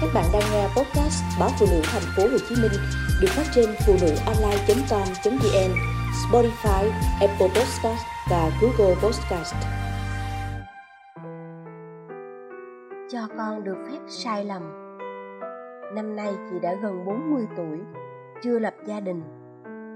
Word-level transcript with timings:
Các 0.00 0.10
bạn 0.14 0.24
đang 0.32 0.42
nghe 0.52 0.66
podcast 0.66 1.40
báo 1.40 1.50
phụ 1.58 1.66
nữ 1.70 1.80
thành 1.84 2.02
phố 2.16 2.22
Hồ 2.22 2.38
Chí 2.48 2.54
Minh 2.62 2.72
được 3.20 3.28
phát 3.28 3.44
trên 3.54 3.64
phụ 3.86 3.92
nữ 4.00 4.14
online.com.vn, 4.26 5.72
Spotify, 6.22 6.90
Apple 7.20 7.48
Podcast 7.48 8.04
và 8.30 8.50
Google 8.60 8.94
Podcast. 8.94 9.54
Cho 13.08 13.28
con 13.38 13.64
được 13.64 13.76
phép 13.88 13.98
sai 14.08 14.44
lầm. 14.44 14.62
Năm 15.94 16.16
nay 16.16 16.34
chị 16.50 16.56
đã 16.62 16.74
gần 16.82 17.04
40 17.04 17.46
tuổi, 17.56 17.78
chưa 18.42 18.58
lập 18.58 18.74
gia 18.86 19.00
đình. 19.00 19.22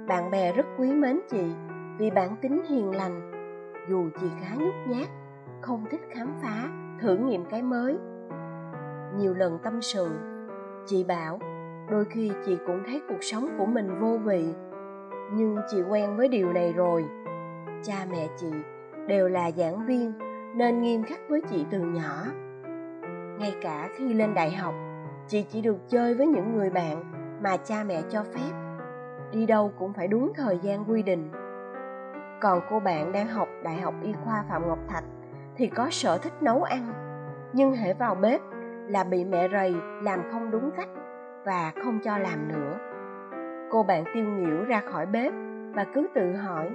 Bạn 0.08 0.30
bè 0.30 0.52
rất 0.52 0.66
quý 0.78 0.92
mến 0.92 1.20
chị 1.30 1.44
vì 1.98 2.10
bản 2.10 2.36
tính 2.42 2.62
hiền 2.68 2.90
lành. 2.90 3.30
Dù 3.90 4.08
chị 4.20 4.26
khá 4.40 4.54
nhút 4.54 4.74
nhát, 4.88 5.08
không 5.60 5.84
thích 5.90 6.00
khám 6.14 6.34
phá, 6.42 6.68
thử 7.00 7.16
nghiệm 7.16 7.44
cái 7.50 7.62
mới 7.62 7.96
nhiều 9.18 9.34
lần 9.34 9.58
tâm 9.58 9.82
sự. 9.82 10.08
Chị 10.86 11.04
bảo, 11.04 11.38
đôi 11.90 12.04
khi 12.04 12.32
chị 12.46 12.58
cũng 12.66 12.82
thấy 12.86 13.02
cuộc 13.08 13.22
sống 13.22 13.48
của 13.58 13.66
mình 13.66 13.98
vô 14.00 14.18
vị, 14.24 14.54
nhưng 15.32 15.56
chị 15.70 15.82
quen 15.82 16.16
với 16.16 16.28
điều 16.28 16.52
này 16.52 16.72
rồi. 16.72 17.04
Cha 17.82 18.06
mẹ 18.10 18.28
chị 18.36 18.50
đều 19.06 19.28
là 19.28 19.50
giảng 19.50 19.86
viên, 19.86 20.12
nên 20.56 20.82
nghiêm 20.82 21.02
khắc 21.02 21.18
với 21.28 21.40
chị 21.50 21.66
từ 21.70 21.78
nhỏ. 21.78 22.24
Ngay 23.38 23.54
cả 23.62 23.88
khi 23.96 24.14
lên 24.14 24.34
đại 24.34 24.50
học, 24.50 24.74
chị 25.26 25.46
chỉ 25.48 25.60
được 25.60 25.76
chơi 25.88 26.14
với 26.14 26.26
những 26.26 26.56
người 26.56 26.70
bạn 26.70 27.04
mà 27.42 27.56
cha 27.56 27.84
mẹ 27.86 28.02
cho 28.10 28.22
phép. 28.22 28.52
Đi 29.32 29.46
đâu 29.46 29.72
cũng 29.78 29.92
phải 29.92 30.08
đúng 30.08 30.32
thời 30.34 30.58
gian 30.58 30.84
quy 30.84 31.02
định. 31.02 31.30
Còn 32.40 32.60
cô 32.70 32.80
bạn 32.80 33.12
đang 33.12 33.26
học 33.26 33.48
đại 33.64 33.76
học 33.76 33.94
y 34.02 34.12
khoa 34.24 34.44
phạm 34.48 34.68
ngọc 34.68 34.78
thạch 34.88 35.04
thì 35.56 35.66
có 35.66 35.88
sở 35.90 36.18
thích 36.18 36.32
nấu 36.40 36.62
ăn, 36.62 36.92
nhưng 37.52 37.72
hễ 37.72 37.94
vào 37.94 38.14
bếp 38.14 38.40
là 38.88 39.04
bị 39.04 39.24
mẹ 39.24 39.48
rầy 39.52 39.74
làm 40.02 40.20
không 40.32 40.50
đúng 40.50 40.70
cách 40.76 40.88
và 41.44 41.72
không 41.84 41.98
cho 42.04 42.18
làm 42.18 42.48
nữa. 42.48 42.78
Cô 43.70 43.82
bạn 43.82 44.04
tiêu 44.14 44.24
nghỉu 44.24 44.64
ra 44.64 44.80
khỏi 44.80 45.06
bếp 45.06 45.32
và 45.74 45.84
cứ 45.94 46.06
tự 46.14 46.32
hỏi, 46.32 46.70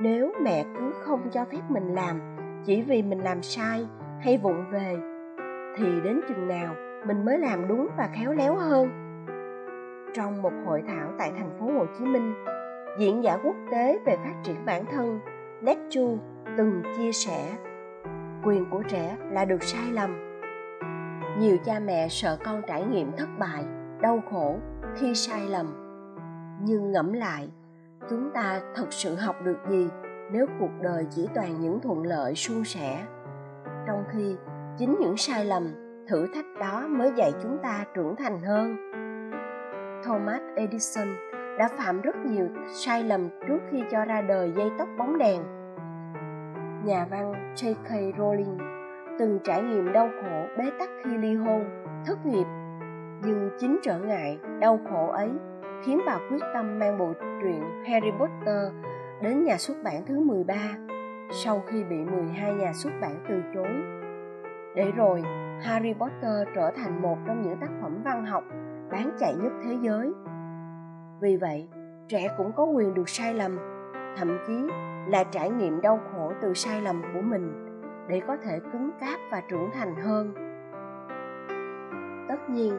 nếu 0.00 0.32
mẹ 0.42 0.64
cứ 0.78 0.92
không 1.02 1.20
cho 1.30 1.44
phép 1.44 1.60
mình 1.68 1.94
làm, 1.94 2.20
chỉ 2.64 2.82
vì 2.82 3.02
mình 3.02 3.20
làm 3.20 3.42
sai 3.42 3.86
hay 4.20 4.38
vụng 4.38 4.64
về, 4.70 4.96
thì 5.76 6.00
đến 6.04 6.20
chừng 6.28 6.48
nào 6.48 6.74
mình 7.06 7.24
mới 7.24 7.38
làm 7.38 7.68
đúng 7.68 7.88
và 7.96 8.08
khéo 8.14 8.32
léo 8.32 8.56
hơn? 8.56 8.88
Trong 10.14 10.42
một 10.42 10.52
hội 10.66 10.82
thảo 10.88 11.08
tại 11.18 11.32
thành 11.38 11.50
phố 11.60 11.66
Hồ 11.66 11.86
Chí 11.98 12.04
Minh, 12.04 12.34
diễn 12.98 13.24
giả 13.24 13.38
quốc 13.44 13.56
tế 13.70 13.98
về 14.06 14.16
phát 14.16 14.34
triển 14.42 14.56
bản 14.66 14.84
thân, 14.84 15.20
Nét 15.60 15.78
Chu 15.90 16.18
từng 16.56 16.82
chia 16.96 17.12
sẻ, 17.12 17.52
quyền 18.44 18.70
của 18.70 18.82
trẻ 18.88 19.16
là 19.30 19.44
được 19.44 19.62
sai 19.62 19.92
lầm 19.92 20.35
nhiều 21.38 21.56
cha 21.64 21.78
mẹ 21.78 22.08
sợ 22.08 22.38
con 22.44 22.62
trải 22.66 22.84
nghiệm 22.84 23.12
thất 23.16 23.28
bại, 23.38 23.64
đau 24.00 24.20
khổ, 24.30 24.56
khi 24.96 25.14
sai 25.14 25.46
lầm. 25.48 25.66
Nhưng 26.62 26.92
ngẫm 26.92 27.12
lại, 27.12 27.48
chúng 28.10 28.30
ta 28.34 28.60
thật 28.74 28.86
sự 28.90 29.14
học 29.14 29.36
được 29.44 29.58
gì 29.68 29.88
nếu 30.32 30.46
cuộc 30.60 30.70
đời 30.80 31.06
chỉ 31.10 31.28
toàn 31.34 31.60
những 31.60 31.80
thuận 31.80 32.02
lợi 32.02 32.34
suôn 32.34 32.64
sẻ? 32.64 33.04
Trong 33.86 34.04
khi 34.12 34.36
chính 34.78 34.96
những 35.00 35.16
sai 35.16 35.44
lầm, 35.44 35.74
thử 36.08 36.26
thách 36.34 36.46
đó 36.60 36.86
mới 36.88 37.12
dạy 37.16 37.32
chúng 37.42 37.58
ta 37.62 37.84
trưởng 37.94 38.16
thành 38.16 38.40
hơn. 38.40 38.76
Thomas 40.04 40.42
edison 40.56 41.08
đã 41.58 41.68
phạm 41.78 42.00
rất 42.00 42.16
nhiều 42.16 42.48
sai 42.72 43.04
lầm 43.04 43.28
trước 43.48 43.58
khi 43.70 43.82
cho 43.90 44.04
ra 44.04 44.20
đời 44.20 44.52
dây 44.56 44.70
tóc 44.78 44.88
bóng 44.98 45.18
đèn. 45.18 45.42
Nhà 46.84 47.06
văn 47.10 47.52
j.k. 47.54 47.90
rowling 48.18 48.75
từng 49.18 49.38
trải 49.44 49.62
nghiệm 49.62 49.92
đau 49.92 50.08
khổ 50.22 50.46
bế 50.58 50.70
tắc 50.78 50.88
khi 51.04 51.16
ly 51.18 51.34
hôn, 51.34 51.64
thất 52.06 52.26
nghiệp. 52.26 52.46
Nhưng 53.22 53.50
chính 53.58 53.78
trở 53.82 53.98
ngại, 53.98 54.38
đau 54.60 54.80
khổ 54.90 55.06
ấy 55.06 55.30
khiến 55.84 56.00
bà 56.06 56.18
quyết 56.30 56.42
tâm 56.54 56.78
mang 56.78 56.98
bộ 56.98 57.12
truyện 57.42 57.62
Harry 57.86 58.10
Potter 58.10 58.72
đến 59.22 59.44
nhà 59.44 59.56
xuất 59.56 59.76
bản 59.84 60.02
thứ 60.06 60.20
13 60.20 60.54
sau 61.30 61.62
khi 61.66 61.84
bị 61.84 61.96
12 61.96 62.54
nhà 62.54 62.72
xuất 62.72 62.92
bản 63.00 63.24
từ 63.28 63.42
chối. 63.54 63.72
Để 64.74 64.92
rồi, 64.96 65.22
Harry 65.62 65.92
Potter 65.92 66.48
trở 66.54 66.70
thành 66.76 67.02
một 67.02 67.18
trong 67.26 67.42
những 67.42 67.56
tác 67.60 67.70
phẩm 67.82 68.02
văn 68.04 68.24
học 68.24 68.44
bán 68.90 69.10
chạy 69.18 69.34
nhất 69.34 69.52
thế 69.64 69.76
giới. 69.82 70.12
Vì 71.20 71.36
vậy, 71.36 71.68
trẻ 72.08 72.28
cũng 72.38 72.52
có 72.56 72.64
quyền 72.64 72.94
được 72.94 73.08
sai 73.08 73.34
lầm, 73.34 73.58
thậm 74.16 74.38
chí 74.46 74.62
là 75.08 75.24
trải 75.24 75.50
nghiệm 75.50 75.80
đau 75.80 76.00
khổ 76.12 76.32
từ 76.42 76.54
sai 76.54 76.80
lầm 76.82 77.02
của 77.14 77.20
mình 77.20 77.65
để 78.08 78.20
có 78.26 78.36
thể 78.36 78.60
cứng 78.72 78.90
cáp 79.00 79.20
và 79.30 79.42
trưởng 79.48 79.70
thành 79.74 79.96
hơn. 79.96 80.34
Tất 82.28 82.50
nhiên, 82.50 82.78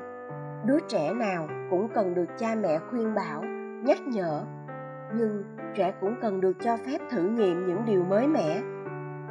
đứa 0.65 0.79
trẻ 0.87 1.13
nào 1.13 1.47
cũng 1.69 1.87
cần 1.93 2.13
được 2.13 2.25
cha 2.37 2.55
mẹ 2.61 2.79
khuyên 2.89 3.15
bảo, 3.15 3.43
nhắc 3.83 3.97
nhở, 4.07 4.43
nhưng 5.15 5.43
trẻ 5.75 5.93
cũng 6.01 6.15
cần 6.21 6.41
được 6.41 6.53
cho 6.59 6.77
phép 6.77 6.97
thử 7.09 7.21
nghiệm 7.21 7.67
những 7.67 7.85
điều 7.85 8.03
mới 8.03 8.27
mẻ, 8.27 8.61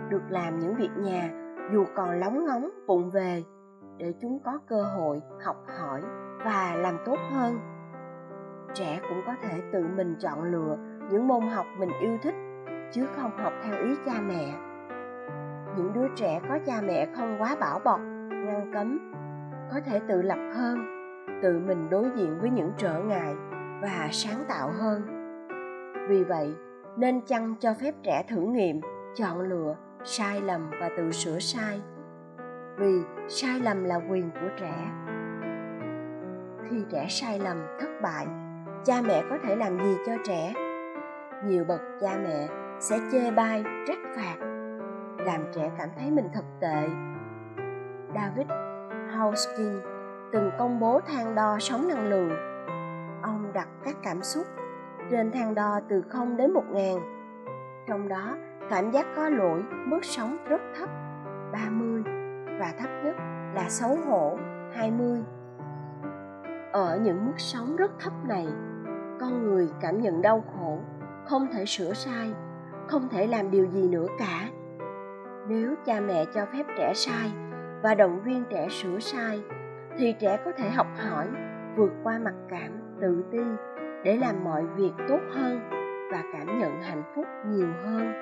được 0.09 0.23
làm 0.29 0.59
những 0.59 0.75
việc 0.75 0.91
nhà 0.97 1.31
dù 1.73 1.85
còn 1.95 2.21
lóng 2.21 2.47
ngóng 2.47 2.71
vụng 2.87 3.11
về 3.11 3.45
để 3.99 4.15
chúng 4.21 4.39
có 4.45 4.59
cơ 4.69 4.83
hội 4.83 5.21
học 5.45 5.57
hỏi 5.79 6.03
và 6.45 6.75
làm 6.77 6.99
tốt 7.07 7.19
hơn. 7.33 7.59
Trẻ 8.75 9.01
cũng 9.09 9.21
có 9.27 9.35
thể 9.43 9.61
tự 9.73 9.87
mình 9.97 10.17
chọn 10.21 10.43
lựa 10.43 10.77
những 11.11 11.29
môn 11.29 11.41
học 11.41 11.67
mình 11.79 11.91
yêu 12.01 12.19
thích, 12.23 12.35
chứ 12.93 13.07
không 13.17 13.31
học 13.37 13.53
theo 13.65 13.85
ý 13.85 13.95
cha 14.07 14.13
mẹ 14.29 14.55
những 15.77 15.93
đứa 15.93 16.09
trẻ 16.17 16.41
có 16.49 16.59
cha 16.67 16.81
mẹ 16.81 17.07
không 17.17 17.37
quá 17.39 17.57
bảo 17.61 17.79
bọc, 17.85 18.01
ngăn 18.31 18.71
cấm. 18.75 19.13
Có 19.73 19.81
thể 19.87 20.01
tự 20.09 20.23
lập 20.23 20.39
hơn, 20.55 20.79
tự 21.43 21.59
mình 21.59 21.91
đối 21.91 22.05
diện 22.17 22.39
với 22.41 22.51
những 22.51 22.73
trở 22.77 23.01
ngại 23.01 23.35
và 23.83 24.09
sáng 24.11 24.45
tạo 24.49 24.71
hơn. 24.71 25.03
Vì 26.09 26.25
vậy, 26.25 26.55
nên 26.97 27.21
chăng 27.21 27.55
cho 27.61 27.75
phép 27.75 27.95
trẻ 28.03 28.25
thử 28.29 28.41
nghiệm, 28.41 28.81
chọn 29.15 29.41
lựa 29.41 29.77
sai 30.05 30.41
lầm 30.41 30.71
và 30.81 30.91
tự 30.97 31.11
sửa 31.11 31.39
sai? 31.39 31.81
Vì 32.79 33.01
sai 33.29 33.61
lầm 33.61 33.85
là 33.85 34.01
quyền 34.11 34.31
của 34.31 34.49
trẻ. 34.61 34.75
Khi 36.69 36.77
trẻ 36.91 37.07
sai 37.09 37.39
lầm, 37.39 37.57
thất 37.81 37.89
bại, 38.03 38.27
cha 38.85 39.03
mẹ 39.07 39.23
có 39.31 39.39
thể 39.45 39.57
làm 39.57 39.79
gì 39.79 39.97
cho 40.07 40.13
trẻ? 40.25 40.53
Nhiều 41.45 41.65
bậc 41.65 41.81
cha 42.01 42.19
mẹ 42.25 42.49
sẽ 42.81 42.99
chê 43.13 43.31
bai, 43.31 43.65
trách 43.87 43.99
phạt 44.17 44.56
làm 45.27 45.45
trẻ 45.55 45.71
cảm 45.79 45.89
thấy 45.99 46.11
mình 46.11 46.29
thật 46.33 46.45
tệ. 46.61 46.89
David 48.15 48.47
Hawkins 49.11 49.81
từng 50.33 50.51
công 50.59 50.81
bố 50.81 51.01
thang 51.01 51.35
đo 51.35 51.57
sóng 51.61 51.89
năng 51.89 52.09
lượng. 52.09 52.31
Ông 53.23 53.51
đặt 53.55 53.69
các 53.85 53.97
cảm 54.03 54.23
xúc 54.23 54.47
trên 55.11 55.33
thang 55.33 55.55
đo 55.55 55.81
từ 55.89 56.03
0 56.09 56.37
đến 56.37 56.53
1000. 56.53 56.99
Trong 57.89 58.09
đó, 58.09 58.37
cảm 58.71 58.91
giác 58.91 59.07
có 59.17 59.29
lỗi 59.29 59.63
mức 59.87 60.01
sóng 60.03 60.37
rất 60.49 60.61
thấp 60.79 60.89
30 61.53 62.03
và 62.61 62.73
thấp 62.79 62.91
nhất 63.05 63.17
là 63.55 63.65
xấu 63.69 63.97
hổ 64.07 64.39
20. 64.73 65.23
Ở 66.73 66.99
những 67.03 67.27
mức 67.27 67.35
sóng 67.37 67.77
rất 67.77 67.91
thấp 68.01 68.13
này, 68.29 68.47
con 69.21 69.43
người 69.43 69.69
cảm 69.81 70.01
nhận 70.01 70.23
đau 70.23 70.45
khổ, 70.55 70.79
không 71.25 71.47
thể 71.53 71.65
sửa 71.65 71.93
sai, 71.93 72.33
không 72.89 73.09
thể 73.09 73.27
làm 73.27 73.51
điều 73.51 73.67
gì 73.67 73.89
nữa 73.89 74.07
cả 74.19 74.49
nếu 75.49 75.75
cha 75.85 76.01
mẹ 76.01 76.25
cho 76.35 76.47
phép 76.53 76.65
trẻ 76.79 76.93
sai 76.95 77.31
và 77.83 77.95
động 77.95 78.21
viên 78.25 78.45
trẻ 78.51 78.69
sửa 78.69 78.99
sai, 78.99 79.43
thì 79.99 80.15
trẻ 80.19 80.39
có 80.45 80.53
thể 80.57 80.71
học 80.71 80.87
hỏi, 80.97 81.27
vượt 81.77 81.91
qua 82.03 82.19
mặc 82.19 82.35
cảm, 82.49 82.73
tự 83.01 83.25
ti 83.33 83.43
để 84.05 84.17
làm 84.17 84.45
mọi 84.45 84.63
việc 84.77 84.93
tốt 85.09 85.21
hơn 85.31 85.61
và 86.13 86.23
cảm 86.33 86.59
nhận 86.59 86.83
hạnh 86.83 87.03
phúc 87.15 87.27
nhiều 87.47 87.69
hơn. 87.85 88.13